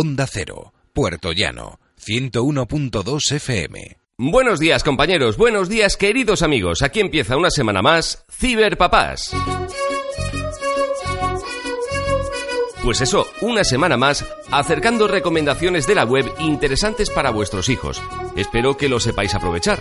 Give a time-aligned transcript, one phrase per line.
[0.00, 3.98] Onda Cero, Puerto Llano, 101.2 FM.
[4.16, 6.82] Buenos días compañeros, buenos días queridos amigos.
[6.82, 9.32] Aquí empieza una semana más Ciberpapás.
[12.84, 18.00] Pues eso, una semana más acercando recomendaciones de la web interesantes para vuestros hijos.
[18.36, 19.80] Espero que lo sepáis aprovechar.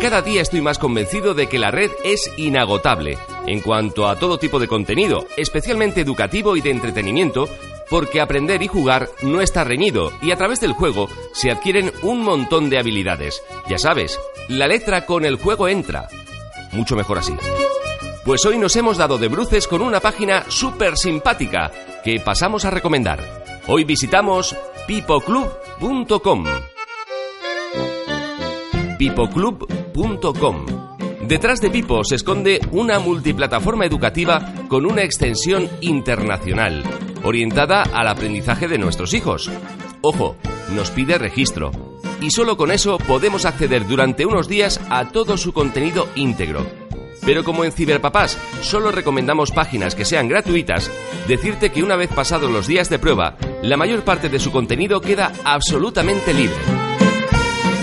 [0.00, 4.38] Cada día estoy más convencido de que la red es inagotable en cuanto a todo
[4.38, 7.48] tipo de contenido, especialmente educativo y de entretenimiento,
[7.88, 12.22] porque aprender y jugar no está reñido y a través del juego se adquieren un
[12.22, 13.42] montón de habilidades.
[13.68, 14.18] Ya sabes,
[14.48, 16.08] la letra con el juego entra.
[16.72, 17.34] Mucho mejor así.
[18.24, 21.72] Pues hoy nos hemos dado de bruces con una página súper simpática
[22.04, 23.44] que pasamos a recomendar.
[23.66, 24.54] Hoy visitamos
[24.86, 26.44] pipoclub.com.
[28.98, 30.79] pipoclub.com.
[31.30, 36.82] Detrás de Pipo se esconde una multiplataforma educativa con una extensión internacional
[37.22, 39.48] orientada al aprendizaje de nuestros hijos.
[40.00, 40.34] Ojo,
[40.74, 41.70] nos pide registro.
[42.20, 46.66] Y solo con eso podemos acceder durante unos días a todo su contenido íntegro.
[47.24, 50.90] Pero como en Ciberpapás solo recomendamos páginas que sean gratuitas,
[51.28, 55.00] decirte que una vez pasados los días de prueba, la mayor parte de su contenido
[55.00, 56.58] queda absolutamente libre.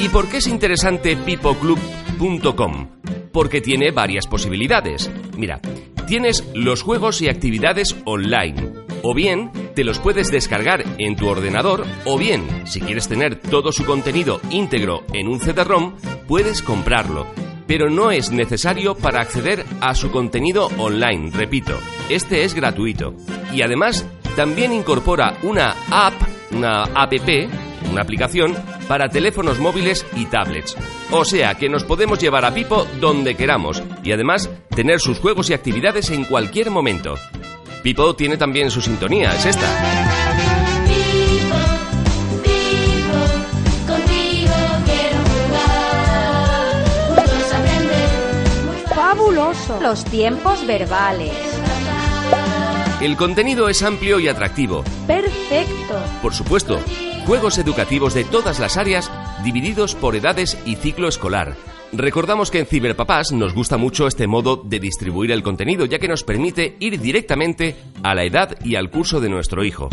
[0.00, 2.95] ¿Y por qué es interesante pipoclub.com?
[3.36, 5.10] Porque tiene varias posibilidades.
[5.36, 5.60] Mira,
[6.06, 11.84] tienes los juegos y actividades online o bien te los puedes descargar en tu ordenador,
[12.06, 17.26] o bien, si quieres tener todo su contenido íntegro en un CD-ROM, puedes comprarlo.
[17.66, 21.78] Pero no es necesario para acceder a su contenido online, repito,
[22.08, 23.14] este es gratuito.
[23.52, 26.14] Y además, también incorpora una app,
[26.52, 27.12] una app,
[27.92, 28.56] una aplicación
[28.88, 30.76] para teléfonos móviles y tablets.
[31.10, 35.50] O sea que nos podemos llevar a Pipo donde queramos y además tener sus juegos
[35.50, 37.14] y actividades en cualquier momento.
[37.82, 39.66] Pipo tiene también su sintonía, es esta.
[48.94, 49.80] Fabuloso.
[49.80, 51.32] Los tiempos verbales.
[53.00, 54.82] El contenido es amplio y atractivo.
[55.06, 56.00] Perfecto.
[56.22, 56.80] Por supuesto,
[57.26, 59.10] juegos educativos de todas las áreas
[59.44, 61.56] divididos por edades y ciclo escolar
[61.92, 66.08] Recordamos que en Ciberpapás nos gusta mucho este modo de distribuir el contenido, ya que
[66.08, 69.88] nos permite ir directamente a la edad y al curso de nuestro hijo.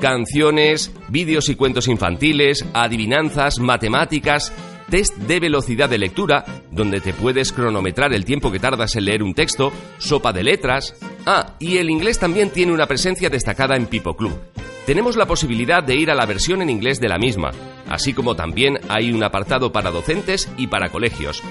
[0.00, 4.52] Canciones, vídeos y cuentos infantiles, adivinanzas, matemáticas,
[4.90, 9.22] test de velocidad de lectura, donde te puedes cronometrar el tiempo que tardas en leer
[9.22, 10.96] un texto, sopa de letras.
[11.26, 14.55] Ah, y el inglés también tiene una presencia destacada en Pipo Club
[14.86, 17.50] tenemos la posibilidad de ir a la versión en inglés de la misma,
[17.88, 21.42] así como también hay un apartado para docentes y para colegios.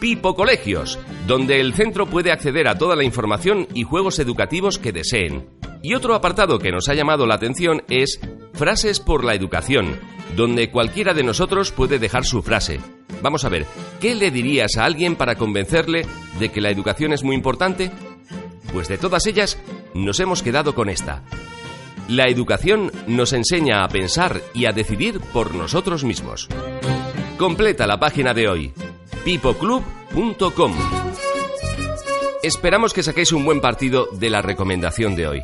[0.00, 4.92] Pipo Colegios, donde el centro puede acceder a toda la información y juegos educativos que
[4.92, 5.48] deseen.
[5.82, 8.20] Y otro apartado que nos ha llamado la atención es
[8.54, 9.98] Frases por la Educación,
[10.34, 12.80] donde cualquiera de nosotros puede dejar su frase.
[13.22, 13.66] Vamos a ver,
[14.00, 16.06] ¿qué le dirías a alguien para convencerle
[16.38, 17.90] de que la educación es muy importante?
[18.72, 19.58] Pues de todas ellas,
[19.94, 21.22] nos hemos quedado con esta.
[22.08, 26.48] La educación nos enseña a pensar y a decidir por nosotros mismos.
[27.36, 28.72] Completa la página de hoy,
[29.24, 30.72] pipoclub.com.
[32.42, 35.42] Esperamos que saquéis un buen partido de la recomendación de hoy.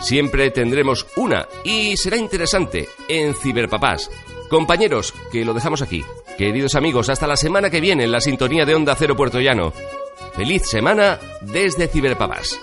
[0.00, 4.10] Siempre tendremos una y será interesante en Ciberpapás.
[4.50, 6.04] Compañeros, que lo dejamos aquí.
[6.36, 9.72] Queridos amigos, hasta la semana que viene en la sintonía de Onda Cero Puerto Llano.
[10.34, 12.58] Feliz semana desde Ciberpapás.